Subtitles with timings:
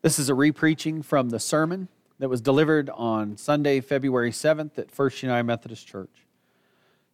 [0.00, 1.88] This is a repreaching from the sermon
[2.20, 6.24] that was delivered on Sunday, February 7th at First United Methodist Church.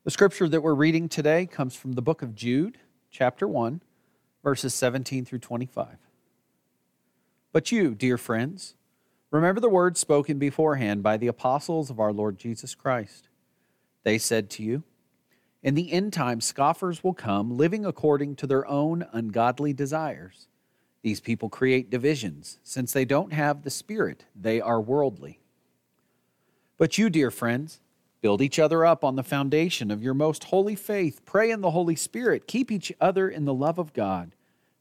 [0.04, 2.76] The scripture that we're reading today comes from the book of Jude,
[3.10, 3.80] chapter 1,
[4.42, 5.96] verses 17 through 25.
[7.54, 8.74] But you, dear friends,
[9.30, 13.30] remember the words spoken beforehand by the apostles of our Lord Jesus Christ.
[14.02, 14.82] They said to you,
[15.62, 20.48] In the end time, scoffers will come, living according to their own ungodly desires
[21.04, 22.58] these people create divisions.
[22.64, 25.38] Since they don't have the Spirit, they are worldly.
[26.78, 27.78] But you, dear friends,
[28.22, 31.20] build each other up on the foundation of your most holy faith.
[31.26, 32.46] Pray in the Holy Spirit.
[32.46, 34.34] Keep each other in the love of God.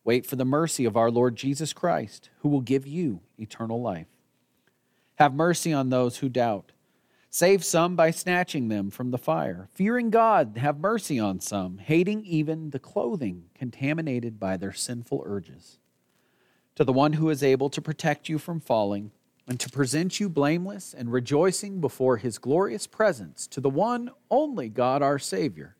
[0.05, 4.07] Wait for the mercy of our Lord Jesus Christ, who will give you eternal life.
[5.15, 6.71] Have mercy on those who doubt.
[7.29, 9.67] Save some by snatching them from the fire.
[9.73, 15.79] Fearing God, have mercy on some, hating even the clothing contaminated by their sinful urges
[16.75, 19.11] to the one who is able to protect you from falling
[19.47, 24.69] and to present you blameless and rejoicing before his glorious presence, to the one only
[24.69, 25.75] God our Savior,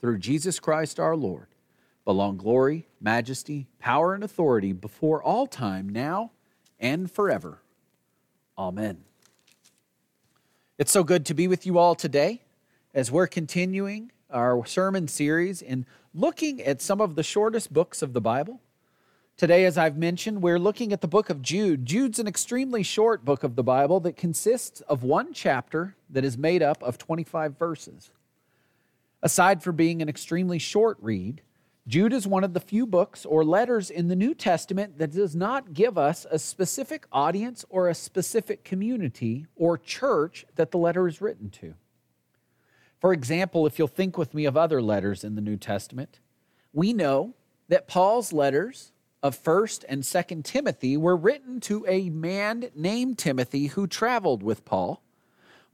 [0.00, 1.48] through Jesus Christ our Lord,
[2.04, 6.32] belong glory, majesty, power, and authority before all time, now
[6.80, 7.62] and forever.
[8.58, 9.04] Amen.
[10.78, 12.42] It's so good to be with you all today
[12.94, 18.14] as we're continuing our sermon series in looking at some of the shortest books of
[18.14, 18.60] the Bible
[19.42, 21.84] Today, as I've mentioned, we're looking at the book of Jude.
[21.84, 26.38] Jude's an extremely short book of the Bible that consists of one chapter that is
[26.38, 28.12] made up of 25 verses.
[29.20, 31.42] Aside from being an extremely short read,
[31.88, 35.34] Jude is one of the few books or letters in the New Testament that does
[35.34, 41.08] not give us a specific audience or a specific community or church that the letter
[41.08, 41.74] is written to.
[43.00, 46.20] For example, if you'll think with me of other letters in the New Testament,
[46.72, 47.34] we know
[47.68, 53.68] that Paul's letters of 1st and 2nd Timothy were written to a man named Timothy
[53.68, 55.02] who traveled with Paul.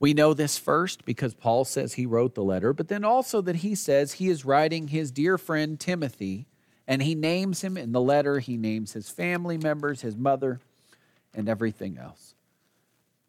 [0.00, 3.56] We know this first because Paul says he wrote the letter, but then also that
[3.56, 6.46] he says he is writing his dear friend Timothy,
[6.86, 10.60] and he names him in the letter, he names his family members, his mother,
[11.34, 12.34] and everything else.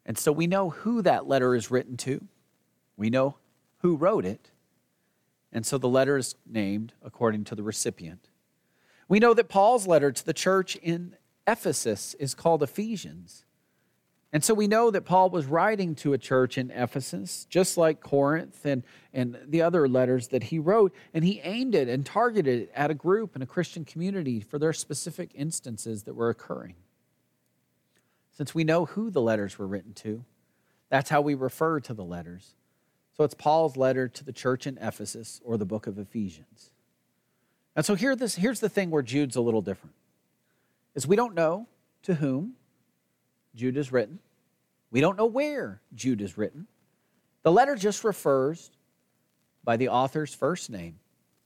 [0.06, 2.26] And so we know who that letter is written to.
[2.96, 3.36] We know
[3.78, 4.50] who wrote it.
[5.52, 8.29] And so the letter is named according to the recipient.
[9.10, 13.44] We know that Paul's letter to the church in Ephesus is called Ephesians.
[14.32, 18.00] And so we know that Paul was writing to a church in Ephesus, just like
[18.00, 22.62] Corinth and, and the other letters that he wrote, and he aimed it and targeted
[22.62, 26.76] it at a group and a Christian community for their specific instances that were occurring.
[28.30, 30.24] Since we know who the letters were written to,
[30.88, 32.54] that's how we refer to the letters.
[33.16, 36.70] So it's Paul's letter to the church in Ephesus or the book of Ephesians.
[37.76, 39.94] And so here this, here's the thing where Jude's a little different.
[40.94, 41.66] Is we don't know
[42.02, 42.54] to whom
[43.54, 44.18] Jude is written.
[44.90, 46.66] We don't know where Jude is written.
[47.42, 48.70] The letter just refers
[49.62, 50.98] by the author's first name,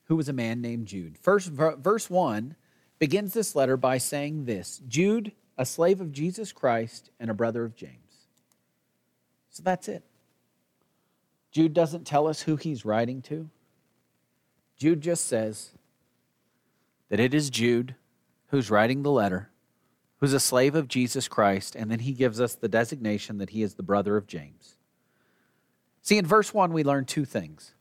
[0.04, 1.18] who was a man named Jude.
[1.18, 2.56] First verse 1
[2.98, 7.64] begins this letter by saying this, Jude, a slave of Jesus Christ and a brother
[7.64, 7.98] of James.
[9.50, 10.02] So that's it.
[11.52, 13.48] Jude doesn't tell us who he's writing to.
[14.76, 15.70] Jude just says,
[17.14, 17.94] that it is Jude
[18.48, 19.48] who's writing the letter,
[20.18, 23.62] who's a slave of Jesus Christ, and then he gives us the designation that he
[23.62, 24.74] is the brother of James.
[26.02, 27.73] See, in verse 1, we learn two things.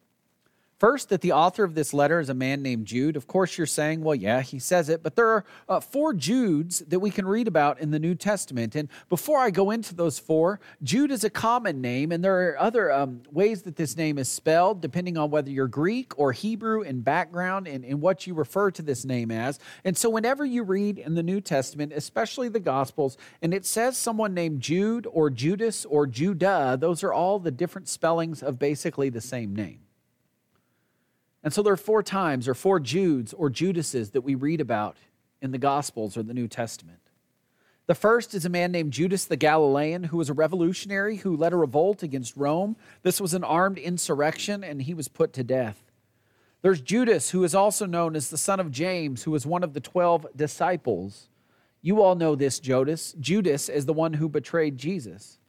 [0.83, 3.16] First, that the author of this letter is a man named Jude.
[3.16, 6.79] Of course, you're saying, well, yeah, he says it, but there are uh, four Judes
[6.89, 8.75] that we can read about in the New Testament.
[8.75, 12.59] And before I go into those four, Jude is a common name, and there are
[12.59, 16.81] other um, ways that this name is spelled, depending on whether you're Greek or Hebrew
[16.81, 19.59] in background and in what you refer to this name as.
[19.85, 23.97] And so, whenever you read in the New Testament, especially the Gospels, and it says
[23.97, 29.07] someone named Jude or Judas or Judah, those are all the different spellings of basically
[29.07, 29.79] the same name.
[31.43, 34.97] And so there are four times, or four Judes or Judases that we read about
[35.41, 36.99] in the Gospels or the New Testament.
[37.85, 41.51] The first is a man named Judas the Galilean, who was a revolutionary who led
[41.51, 42.78] a revolt against Rome.
[43.01, 45.84] This was an armed insurrection, and he was put to death.
[46.61, 49.73] There's Judas, who is also known as the son of James, who was one of
[49.73, 51.28] the 12 disciples.
[51.81, 53.13] You all know this Judas.
[53.19, 55.39] Judas is the one who betrayed Jesus.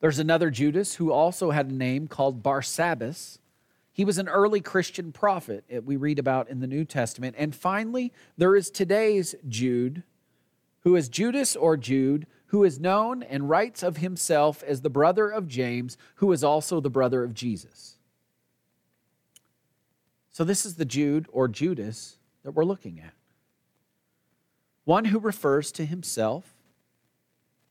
[0.00, 3.38] There's another Judas who also had a name called Barsabbas.
[3.94, 7.36] He was an early Christian prophet, eh, we read about in the New Testament.
[7.38, 10.02] And finally, there is today's Jude,
[10.80, 15.30] who is Judas or Jude, who is known and writes of himself as the brother
[15.30, 17.96] of James, who is also the brother of Jesus.
[20.32, 23.14] So, this is the Jude or Judas that we're looking at.
[24.82, 26.52] One who refers to himself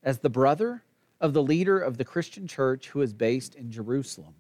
[0.02, 0.84] as the brother
[1.20, 4.36] of the leader of the Christian church who is based in Jerusalem.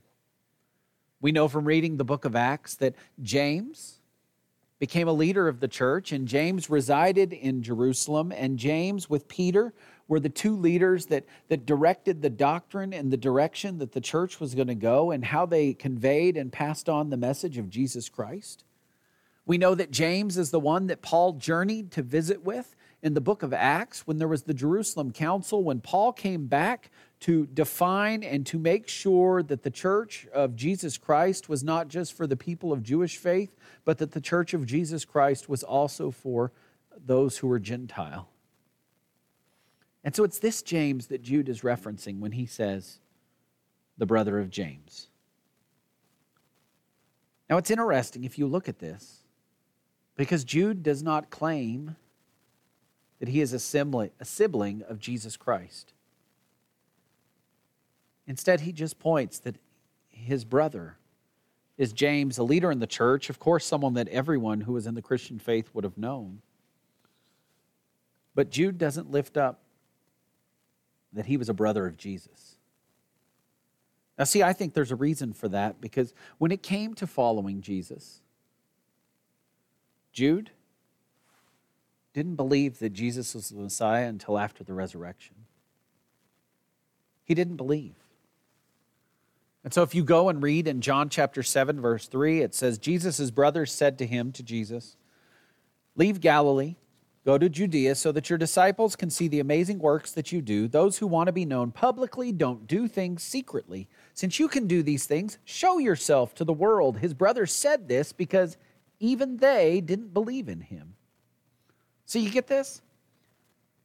[1.24, 4.02] We know from reading the book of Acts that James
[4.78, 9.74] became a leader of the church, and James resided in Jerusalem, and James with Peter
[10.10, 14.42] were the two leaders that, that directed the doctrine and the direction that the church
[14.42, 18.10] was going to go and how they conveyed and passed on the message of Jesus
[18.10, 18.66] Christ.
[19.46, 23.22] We know that James is the one that Paul journeyed to visit with in the
[23.22, 26.92] book of Acts when there was the Jerusalem Council, when Paul came back
[27.24, 32.12] to define and to make sure that the church of Jesus Christ was not just
[32.12, 33.56] for the people of Jewish faith,
[33.86, 36.52] but that the church of Jesus Christ was also for
[37.06, 38.28] those who were Gentile.
[40.04, 43.00] And so it's this James that Jude is referencing when he says,
[43.98, 45.08] the brother of James.
[47.50, 49.20] Now it's interesting if you look at this,
[50.18, 51.96] because Jude does not claim
[53.20, 55.94] that he is a sibling of Jesus Christ.
[58.28, 59.56] Instead, he just points that
[60.10, 60.98] his brother
[61.78, 64.96] is James, a leader in the church, of course, someone that everyone who was in
[64.96, 66.42] the Christian faith would have known.
[68.36, 69.60] But Jude doesn't lift up
[71.12, 72.58] that he was a brother of Jesus.
[74.18, 77.62] Now, see, I think there's a reason for that because when it came to following
[77.62, 78.22] Jesus,
[80.12, 80.52] Jude
[82.14, 85.36] didn't believe that Jesus was the Messiah until after the resurrection.
[87.26, 87.96] He didn't believe.
[89.64, 92.78] And so, if you go and read in John chapter 7, verse 3, it says,
[92.78, 94.98] Jesus' brothers said to him, to Jesus,
[95.96, 96.76] Leave Galilee
[97.26, 100.68] Go to Judea so that your disciples can see the amazing works that you do.
[100.68, 103.88] Those who want to be known publicly don't do things secretly.
[104.14, 106.98] Since you can do these things, show yourself to the world.
[106.98, 108.58] His brothers said this because
[109.00, 110.96] even they didn't believe in him.
[112.06, 112.82] So you get this?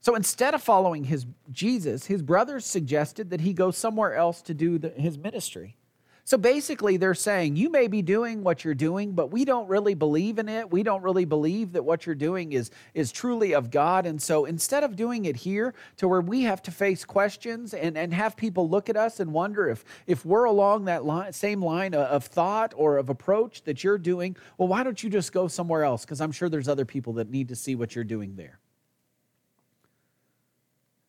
[0.08, 4.54] So instead of following his Jesus, his brothers suggested that he go somewhere else to
[4.54, 5.76] do the, his ministry.
[6.24, 9.92] So basically, they're saying, you may be doing what you're doing, but we don't really
[9.92, 10.70] believe in it.
[10.70, 14.06] We don't really believe that what you're doing is, is truly of God.
[14.06, 17.98] And so instead of doing it here to where we have to face questions and,
[17.98, 21.62] and have people look at us and wonder if, if we're along that line, same
[21.62, 25.48] line of thought or of approach that you're doing, well, why don't you just go
[25.48, 26.06] somewhere else?
[26.06, 28.58] Because I'm sure there's other people that need to see what you're doing there.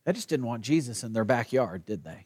[0.10, 2.26] They just didn't want Jesus in their backyard, did they?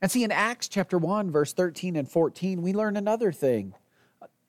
[0.00, 3.74] And see, in Acts chapter 1, verse 13 and 14, we learn another thing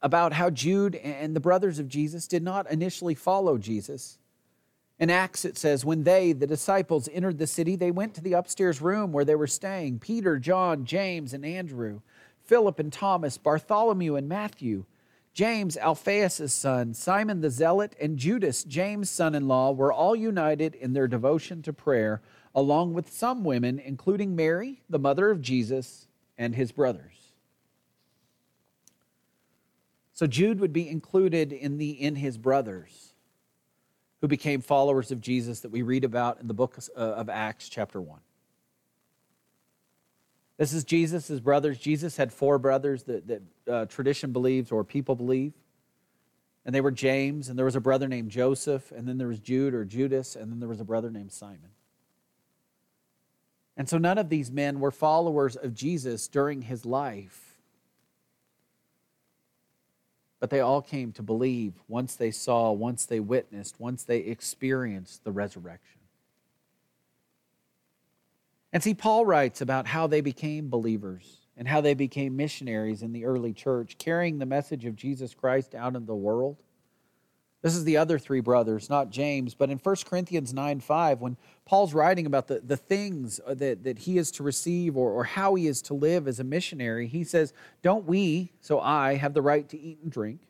[0.02, 4.20] about how Jude and the brothers of Jesus did not initially follow Jesus.
[5.00, 8.32] In Acts, it says, When they, the disciples, entered the city, they went to the
[8.32, 12.00] upstairs room where they were staying Peter, John, James, and Andrew,
[12.46, 14.86] Philip and Thomas, Bartholomew and Matthew,
[15.34, 20.76] James, Alphaeus' son, Simon the Zealot, and Judas, James' son in law, were all united
[20.76, 22.22] in their devotion to prayer
[22.54, 26.08] along with some women, including Mary, the mother of Jesus,
[26.38, 27.34] and his brothers.
[30.14, 33.14] So Jude would be included in the in his brothers
[34.20, 37.70] who became followers of Jesus that we read about in the book of uh, Acts
[37.70, 38.20] chapter 1.
[40.62, 41.80] This is Jesus' brothers.
[41.80, 45.54] Jesus had four brothers that, that uh, tradition believes or people believe.
[46.68, 49.40] And they were James, and there was a brother named Joseph, and then there was
[49.40, 51.72] Jude or Judas, and then there was a brother named Simon.
[53.76, 57.58] And so none of these men were followers of Jesus during his life.
[60.40, 65.24] But they all came to believe once they saw, once they witnessed, once they experienced
[65.24, 66.01] the resurrection.
[68.74, 73.12] And see, Paul writes about how they became believers and how they became missionaries in
[73.12, 76.58] the early church, carrying the message of Jesus Christ out in the world.
[77.62, 79.54] This is the other three brothers, not James.
[79.54, 84.00] But in 1 Corinthians 9 5, when Paul's writing about the, the things that, that
[84.00, 87.24] he is to receive or, or how he is to live as a missionary, he
[87.24, 90.42] says, Don't we, so I, have the right to eat and drink?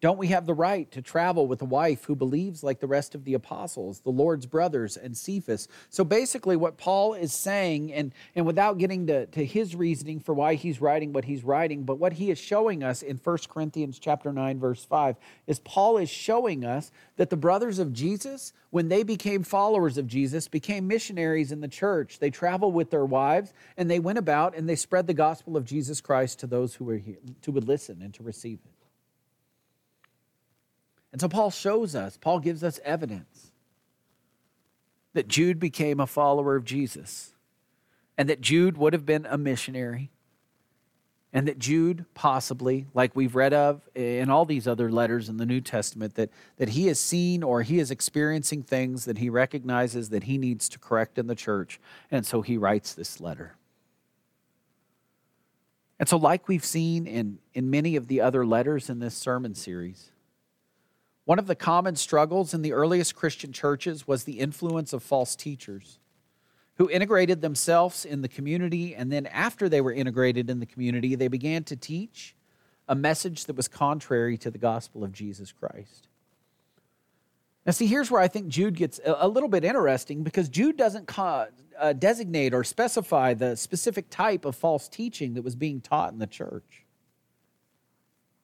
[0.00, 3.14] Don't we have the right to travel with a wife who believes like the rest
[3.14, 5.68] of the apostles, the Lord's brothers, and Cephas?
[5.90, 10.32] So basically, what Paul is saying, and, and without getting to, to his reasoning for
[10.32, 13.98] why he's writing what he's writing, but what he is showing us in 1 Corinthians
[13.98, 15.16] chapter 9, verse 5,
[15.46, 20.06] is Paul is showing us that the brothers of Jesus, when they became followers of
[20.06, 22.20] Jesus, became missionaries in the church.
[22.20, 25.66] They traveled with their wives, and they went about and they spread the gospel of
[25.66, 28.79] Jesus Christ to those who were here, who would listen and to receive it.
[31.12, 33.52] And so Paul shows us, Paul gives us evidence
[35.12, 37.32] that Jude became a follower of Jesus
[38.16, 40.10] and that Jude would have been a missionary
[41.32, 45.46] And that Jude, possibly, like we've read of in all these other letters in the
[45.46, 50.08] New Testament, that, that he has seen or he is experiencing things that he recognizes
[50.08, 51.78] that he needs to correct in the church.
[52.10, 53.54] And so he writes this letter.
[56.00, 59.54] And so, like we've seen in, in many of the other letters in this sermon
[59.54, 60.10] series,
[61.30, 65.36] one of the common struggles in the earliest Christian churches was the influence of false
[65.36, 66.00] teachers
[66.74, 68.96] who integrated themselves in the community.
[68.96, 72.34] And then, after they were integrated in the community, they began to teach
[72.88, 76.08] a message that was contrary to the gospel of Jesus Christ.
[77.64, 81.16] Now, see, here's where I think Jude gets a little bit interesting because Jude doesn't
[81.16, 81.46] uh,
[81.96, 86.26] designate or specify the specific type of false teaching that was being taught in the
[86.26, 86.86] church.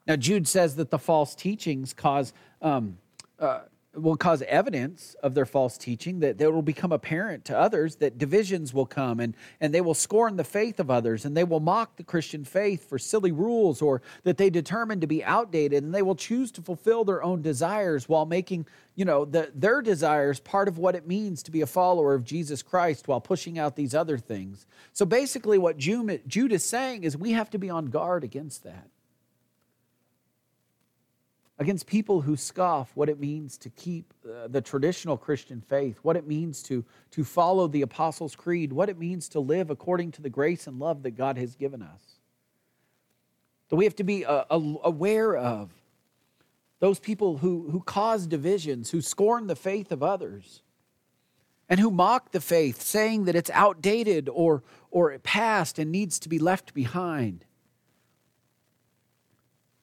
[0.06, 2.32] Now, Jude says that the false teachings cause
[2.62, 2.98] um,
[3.38, 3.60] uh,
[3.96, 8.18] will cause evidence of their false teaching that, that will become apparent to others that
[8.18, 11.60] divisions will come and, and they will scorn the faith of others and they will
[11.60, 15.94] mock the christian faith for silly rules or that they determine to be outdated and
[15.94, 20.40] they will choose to fulfill their own desires while making you know the, their desires
[20.40, 23.76] part of what it means to be a follower of jesus christ while pushing out
[23.76, 24.66] these other things.
[24.92, 28.64] So basically what jude, jude is saying is we have to be on guard against
[28.64, 28.88] that
[31.58, 36.16] against people who scoff what it means to keep uh, the traditional Christian faith, what
[36.16, 40.22] it means to, to follow the Apostles' Creed, what it means to live according to
[40.22, 42.02] the grace and love that God has given us.
[43.70, 45.70] That we have to be uh, aware of
[46.78, 50.60] those people who, who cause divisions, who scorn the faith of others,
[51.68, 56.28] and who mock the faith, saying that it's outdated or, or past and needs to
[56.28, 57.44] be left behind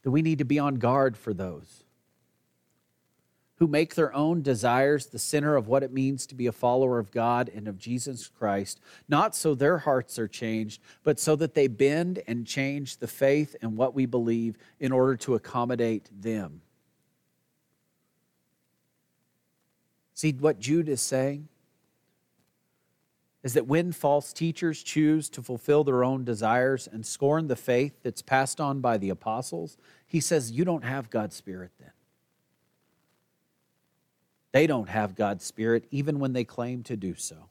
[0.04, 1.84] that we need to be on guard for those
[3.64, 7.00] who make their own desires the center of what it means to be a follower
[7.00, 11.54] of God and of Jesus Christ, not so their hearts are changed, but so that
[11.54, 16.62] they bend and change the faith and what we believe in order to accommodate them.
[20.14, 21.48] See what Jude is saying?
[23.44, 28.02] Is that when false teachers choose to fulfill their own desires and scorn the faith
[28.02, 31.92] that's passed on by the apostles, he says, You don't have God's Spirit then.
[34.54, 37.50] They don't have God's Spirit even when they claim to do so.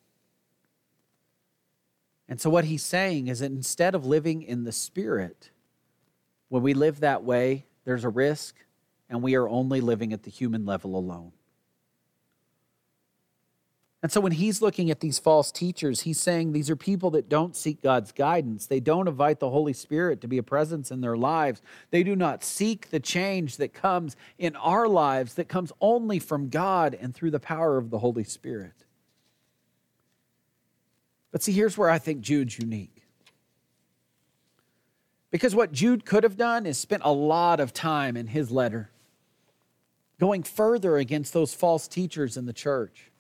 [2.27, 5.51] And so, what he's saying is that instead of living in the Spirit,
[6.49, 8.55] when we live that way, there's a risk,
[9.11, 11.33] and we are only living at the human level alone.
[14.03, 17.29] And so when he's looking at these false teachers, he's saying these are people that
[17.29, 18.67] don't seek God's guidance.
[18.67, 21.63] They don't invite the Holy Spirit to be a presence in their lives.
[21.91, 26.49] They do not seek the change that comes in our lives that comes only from
[26.49, 28.75] God and through the power of the Holy Spirit.
[31.31, 33.05] But see, here's where I think Jude's unique.
[35.31, 38.91] Because what Jude could have done is spent a lot of time in his letter
[40.19, 43.12] going further against those false teachers in the church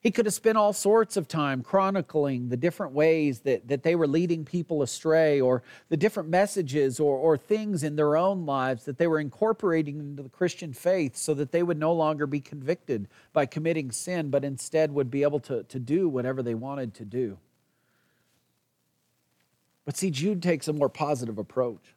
[0.00, 3.96] he could have spent all sorts of time chronicling the different ways that, that they
[3.96, 8.84] were leading people astray, or the different messages or, or things in their own lives
[8.84, 12.40] that they were incorporating into the Christian faith so that they would no longer be
[12.40, 16.94] convicted by committing sin, but instead would be able to, to do whatever they wanted
[16.94, 17.36] to do.
[19.84, 21.94] But see, Jude takes a more positive approach.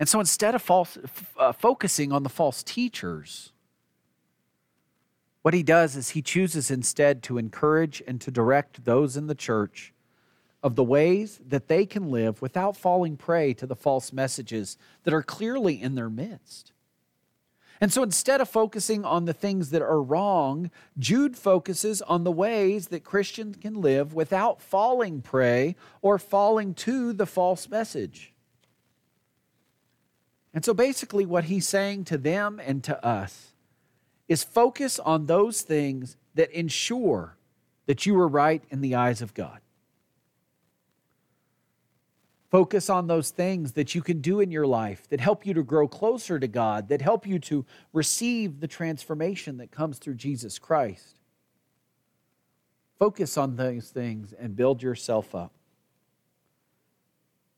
[0.00, 0.98] And so instead of false,
[1.38, 3.52] uh, focusing on the false teachers,
[5.42, 9.34] what he does is he chooses instead to encourage and to direct those in the
[9.34, 9.92] church
[10.62, 15.14] of the ways that they can live without falling prey to the false messages that
[15.14, 16.72] are clearly in their midst.
[17.80, 22.30] And so instead of focusing on the things that are wrong, Jude focuses on the
[22.30, 28.34] ways that Christians can live without falling prey or falling to the false message.
[30.52, 33.49] And so basically, what he's saying to them and to us
[34.30, 37.36] is focus on those things that ensure
[37.86, 39.58] that you are right in the eyes of God.
[42.48, 45.64] Focus on those things that you can do in your life that help you to
[45.64, 50.60] grow closer to God, that help you to receive the transformation that comes through Jesus
[50.60, 51.18] Christ.
[53.00, 55.52] Focus on those things and build yourself up.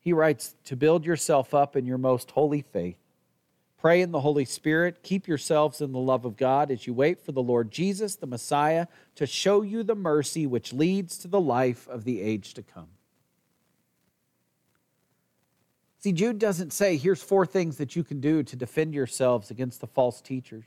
[0.00, 3.01] He writes to build yourself up in your most holy faith
[3.83, 5.03] Pray in the Holy Spirit.
[5.03, 8.29] Keep yourselves in the love of God as you wait for the Lord Jesus, the
[8.29, 8.87] Messiah,
[9.17, 12.87] to show you the mercy which leads to the life of the age to come.
[15.99, 19.81] See, Jude doesn't say, here's four things that you can do to defend yourselves against
[19.81, 20.67] the false teachers.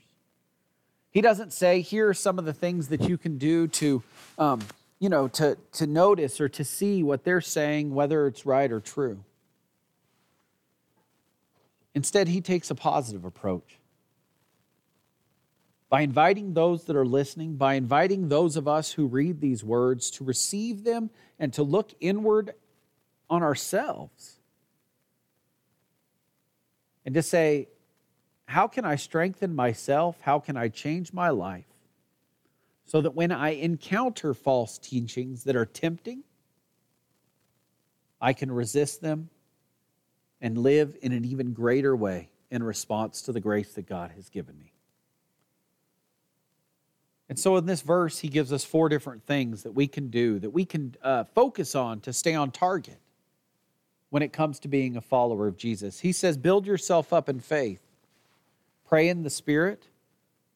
[1.10, 4.02] He doesn't say, here are some of the things that you can do to,
[4.38, 4.60] um,
[4.98, 8.80] you know, to, to notice or to see what they're saying, whether it's right or
[8.80, 9.24] true.
[11.96, 13.78] Instead, he takes a positive approach.
[15.88, 20.10] By inviting those that are listening, by inviting those of us who read these words
[20.10, 22.52] to receive them and to look inward
[23.30, 24.40] on ourselves
[27.06, 27.68] and to say,
[28.44, 30.18] How can I strengthen myself?
[30.20, 31.64] How can I change my life
[32.84, 36.24] so that when I encounter false teachings that are tempting,
[38.20, 39.30] I can resist them
[40.40, 44.28] and live in an even greater way in response to the grace that God has
[44.28, 44.72] given me?
[47.28, 50.38] And so, in this verse, he gives us four different things that we can do,
[50.38, 53.00] that we can uh, focus on to stay on target
[54.10, 56.00] when it comes to being a follower of Jesus.
[56.00, 57.80] He says, Build yourself up in faith,
[58.86, 59.88] pray in the Spirit,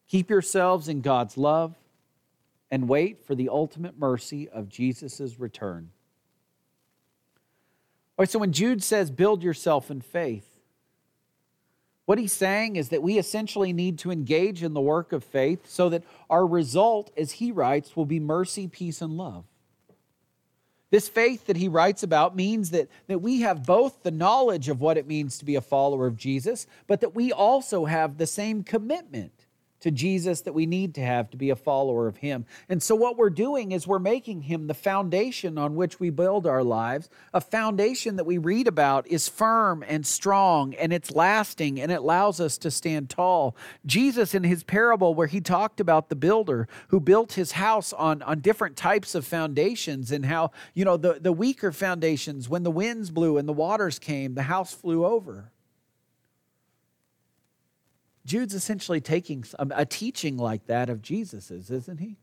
[0.06, 1.74] keep yourselves in God's love,
[2.70, 5.90] and wait for the ultimate mercy of Jesus' return.
[8.26, 10.46] So when Jude says, Build yourself in faith,
[12.04, 15.68] what he's saying is that we essentially need to engage in the work of faith
[15.68, 19.44] so that our result, as he writes, will be mercy, peace, and love.
[20.90, 24.80] This faith that he writes about means that, that we have both the knowledge of
[24.80, 28.26] what it means to be a follower of Jesus, but that we also have the
[28.26, 29.39] same commitment
[29.80, 32.46] to Jesus that we need to have to be a follower of Him.
[32.68, 36.46] And so, what we're doing is we're making Him the foundation on which we build
[36.46, 37.08] our lives.
[37.34, 42.00] A foundation that we read about is firm and strong and it's lasting and it
[42.00, 43.56] allows us to stand tall.
[43.86, 48.22] Jesus, in his parable where he talked about the builder who built his house on,
[48.22, 52.70] on different types of foundations and how, you know, the, the weaker foundations, when the
[52.70, 55.50] winds blew and the waters came, the house flew over.
[58.24, 62.16] Jude's essentially taking um, a teaching like that of Jesus's, isn't he?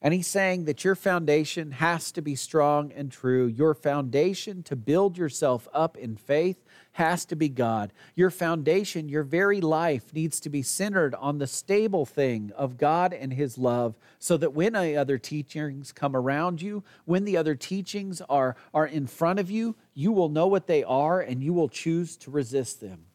[0.00, 3.46] And he's saying that your foundation has to be strong and true.
[3.46, 7.92] Your foundation to build yourself up in faith has to be God.
[8.14, 13.12] Your foundation, your very life, needs to be centered on the stable thing of God
[13.12, 17.56] and His love, so that when the other teachings come around you, when the other
[17.56, 21.52] teachings are, are in front of you, you will know what they are and you
[21.52, 23.07] will choose to resist them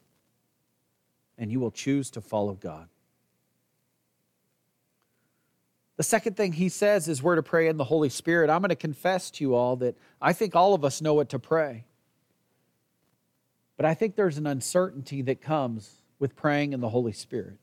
[1.37, 2.87] and you will choose to follow God.
[5.95, 8.49] The second thing he says is we're to pray in the Holy Spirit.
[8.49, 11.29] I'm going to confess to you all that I think all of us know what
[11.29, 11.85] to pray.
[13.77, 17.57] But I think there's an uncertainty that comes with praying in the Holy Spirit.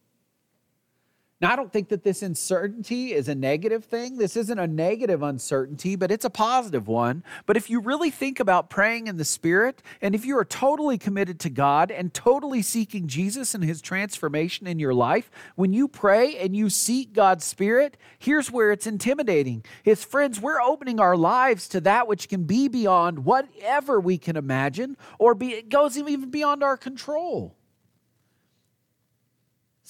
[1.41, 4.19] Now, I don't think that this uncertainty is a negative thing.
[4.19, 7.25] This isn't a negative uncertainty, but it's a positive one.
[7.47, 10.99] But if you really think about praying in the Spirit, and if you are totally
[10.99, 15.89] committed to God and totally seeking Jesus and His transformation in your life, when you
[15.89, 19.65] pray and you seek God's Spirit, here's where it's intimidating.
[19.83, 24.37] His friends, we're opening our lives to that which can be beyond whatever we can
[24.37, 27.57] imagine, or be, it goes even beyond our control.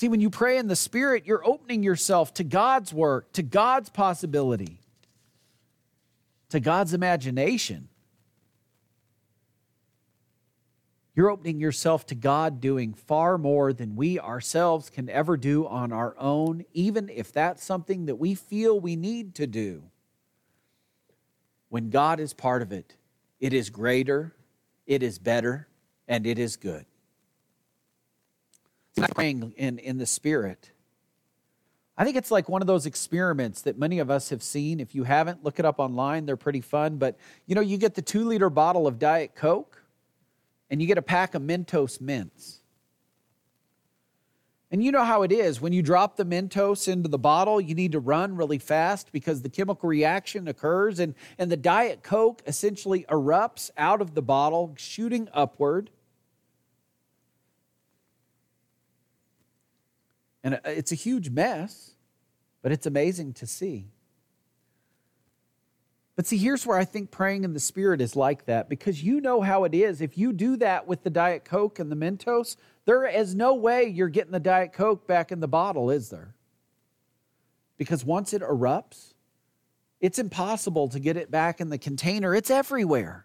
[0.00, 3.90] See, when you pray in the Spirit, you're opening yourself to God's work, to God's
[3.90, 4.80] possibility,
[6.48, 7.90] to God's imagination.
[11.14, 15.92] You're opening yourself to God doing far more than we ourselves can ever do on
[15.92, 19.82] our own, even if that's something that we feel we need to do.
[21.68, 22.96] When God is part of it,
[23.38, 24.34] it is greater,
[24.86, 25.68] it is better,
[26.08, 26.86] and it is good
[29.08, 30.70] praying in, in the Spirit.
[31.96, 34.80] I think it's like one of those experiments that many of us have seen.
[34.80, 36.24] If you haven't, look it up online.
[36.24, 36.96] They're pretty fun.
[36.96, 39.82] But you know, you get the two liter bottle of Diet Coke
[40.70, 42.60] and you get a pack of Mentos mints.
[44.70, 45.60] And you know how it is.
[45.60, 49.42] When you drop the Mentos into the bottle, you need to run really fast because
[49.42, 54.72] the chemical reaction occurs, and, and the Diet Coke essentially erupts out of the bottle,
[54.78, 55.90] shooting upward.
[60.42, 61.92] And uh, it's a huge mess,
[62.62, 63.88] but it's amazing to see.
[66.16, 69.20] But see, here's where I think praying in the Spirit is like that because you
[69.20, 70.00] know how it is.
[70.00, 73.86] If you do that with the Diet Coke and the Mentos, there is no way
[73.86, 76.34] you're getting the Diet Coke back in the bottle, is there?
[77.78, 79.14] Because once it erupts,
[80.00, 83.24] it's impossible to get it back in the container, it's everywhere.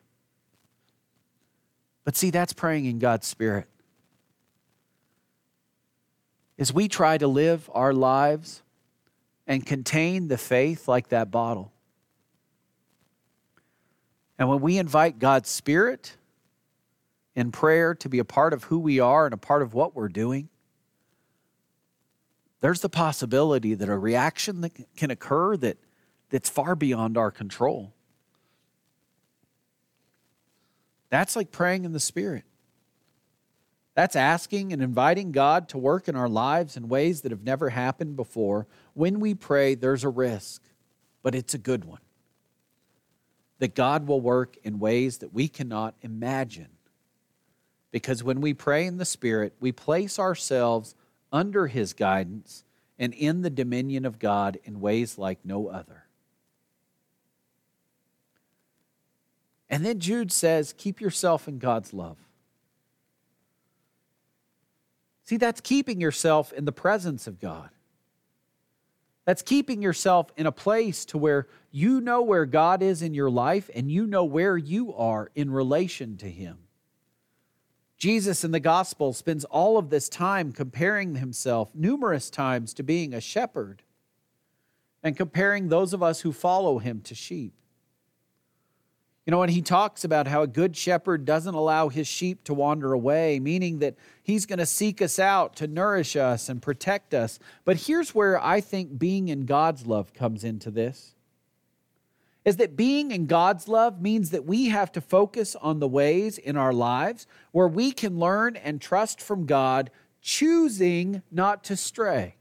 [2.05, 3.67] But see, that's praying in God's Spirit
[6.57, 8.61] is we try to live our lives
[9.47, 11.71] and contain the faith like that bottle.
[14.37, 16.17] And when we invite God's Spirit
[17.35, 19.95] in prayer to be a part of who we are and a part of what
[19.95, 20.49] we're doing,
[22.61, 25.77] there's the possibility that a reaction that can occur that,
[26.29, 27.93] that's far beyond our control.
[31.09, 32.43] That's like praying in the Spirit.
[33.95, 37.69] That's asking and inviting God to work in our lives in ways that have never
[37.69, 38.67] happened before.
[38.93, 40.61] When we pray, there's a risk,
[41.23, 42.01] but it's a good one.
[43.59, 46.67] That God will work in ways that we cannot imagine.
[47.91, 50.93] Because when we pray in the Spirit, we place ourselves
[51.31, 52.65] under His guidance
[52.99, 56.03] and in the dominion of God in ways like no other.
[59.69, 62.24] And then Jude says, Keep yourself in God's love.
[65.25, 67.69] See, that's keeping yourself in the presence of God.
[69.25, 73.29] That's keeping yourself in a place to where you know where God is in your
[73.29, 76.59] life and you know where you are in relation to Him.
[77.97, 83.13] Jesus in the gospel spends all of this time comparing himself numerous times to being
[83.13, 83.83] a shepherd
[85.01, 87.53] and comparing those of us who follow him to sheep.
[89.25, 92.53] You know, and he talks about how a good shepherd doesn't allow his sheep to
[92.53, 97.13] wander away, meaning that he's going to seek us out to nourish us and protect
[97.15, 97.39] us.
[97.63, 101.15] But here's where I think being in God's love comes into this
[102.45, 106.37] is that being in God's love means that we have to focus on the ways
[106.37, 109.89] in our lives where we can learn and trust from God,
[110.21, 112.35] choosing not to stray.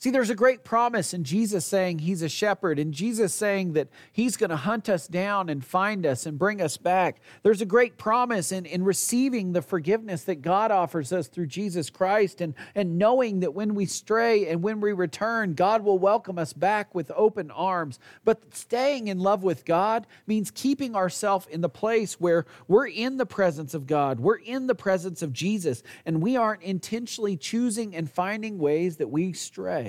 [0.00, 3.88] See, there's a great promise in Jesus saying he's a shepherd, and Jesus saying that
[4.12, 7.20] he's going to hunt us down and find us and bring us back.
[7.42, 11.90] There's a great promise in, in receiving the forgiveness that God offers us through Jesus
[11.90, 16.38] Christ and, and knowing that when we stray and when we return, God will welcome
[16.38, 17.98] us back with open arms.
[18.24, 23.16] But staying in love with God means keeping ourselves in the place where we're in
[23.16, 27.96] the presence of God, we're in the presence of Jesus, and we aren't intentionally choosing
[27.96, 29.87] and finding ways that we stray.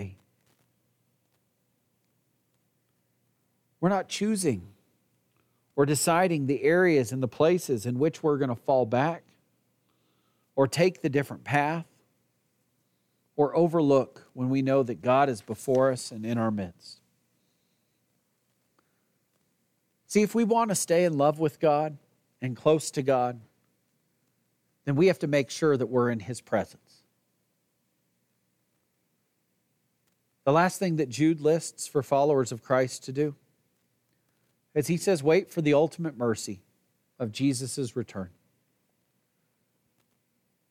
[3.81, 4.67] We're not choosing
[5.75, 9.23] or deciding the areas and the places in which we're going to fall back
[10.55, 11.85] or take the different path
[13.37, 16.99] or overlook when we know that God is before us and in our midst.
[20.07, 21.97] See, if we want to stay in love with God
[22.41, 23.39] and close to God,
[24.83, 27.03] then we have to make sure that we're in His presence.
[30.43, 33.35] The last thing that Jude lists for followers of Christ to do
[34.75, 36.62] as he says, wait for the ultimate mercy
[37.19, 38.29] of Jesus' return.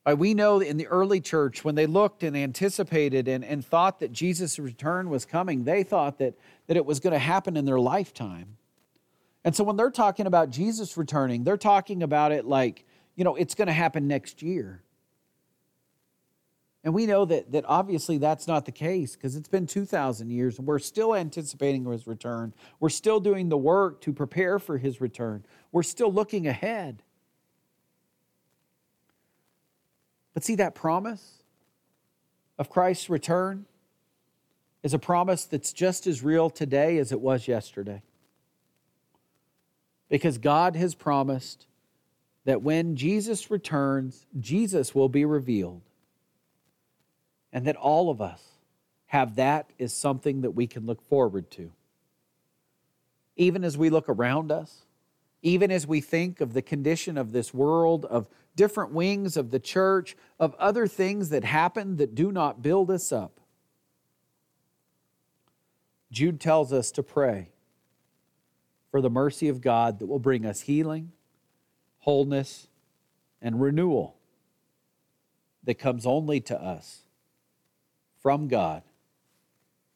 [0.05, 3.99] Uh, we know in the early church, when they looked and anticipated and, and thought
[3.99, 6.33] that Jesus' return was coming, they thought that,
[6.67, 8.57] that it was going to happen in their lifetime.
[9.43, 12.85] And so when they're talking about Jesus returning, they're talking about it like,
[13.15, 14.81] you know, it's going to happen next year.
[16.89, 20.57] And we know that, that obviously that's not the case because it's been 2,000 years
[20.57, 22.51] and we're still anticipating his return.
[22.79, 25.45] We're still doing the work to prepare for his return.
[25.71, 27.03] We're still looking ahead.
[30.33, 31.43] But see, that promise
[32.57, 33.67] of Christ's return
[34.81, 38.01] is a promise that's just as real today as it was yesterday.
[40.09, 41.67] Because God has promised
[42.45, 45.83] that when Jesus returns, Jesus will be revealed
[47.51, 48.41] and that all of us
[49.07, 51.71] have that is something that we can look forward to.
[53.35, 54.85] Even as we look around us,
[55.41, 59.59] even as we think of the condition of this world, of different wings of the
[59.59, 63.39] church, of other things that happen that do not build us up.
[66.11, 67.49] Jude tells us to pray
[68.91, 71.11] for the mercy of God that will bring us healing,
[71.99, 72.67] wholeness,
[73.41, 74.17] and renewal
[75.63, 77.03] that comes only to us
[78.21, 78.83] from God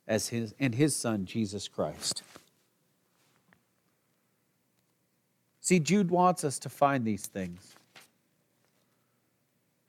[0.08, 2.24] as his and his son Jesus Christ.
[5.62, 7.76] See, Jude wants us to find these things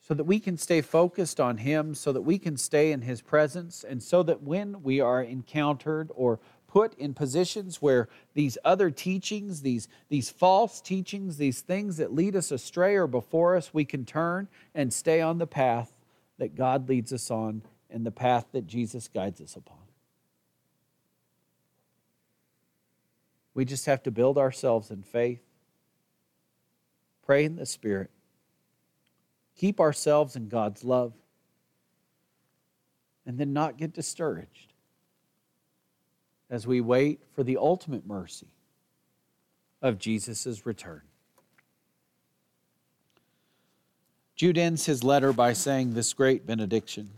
[0.07, 3.23] so that we can stay focused on him, so that we can stay in his
[3.23, 8.90] presence, and so that when we are encountered or put in positions where these other
[8.90, 13.85] teachings, these, these false teachings, these things that lead us astray are before us, we
[13.85, 15.92] can turn and stay on the path
[16.38, 17.62] that God leads us on
[17.94, 19.78] and the path that Jesus guides us upon.
[23.54, 25.40] We just have to build ourselves in faith,
[27.24, 28.11] pray in the Spirit,
[29.57, 31.12] keep ourselves in God's love,
[33.24, 34.72] and then not get discouraged
[36.50, 38.48] as we wait for the ultimate mercy
[39.80, 41.02] of Jesus' return.
[44.35, 47.11] Jude ends his letter by saying this great benediction.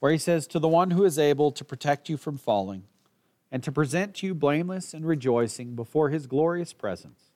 [0.00, 2.84] Where he says, To the one who is able to protect you from falling,
[3.52, 7.30] and to present you blameless and rejoicing before his glorious presence.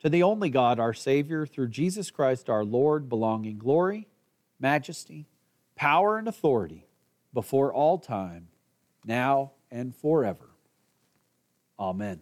[0.00, 4.08] To the only God, our Savior, through Jesus Christ our Lord, belonging glory,
[4.58, 5.26] majesty,
[5.76, 6.86] power, and authority
[7.34, 8.48] before all time,
[9.04, 10.50] now and forever.
[11.78, 12.20] Amen.